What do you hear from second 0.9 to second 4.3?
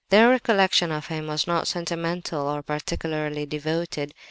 of him was not sentimental or particularly devoted.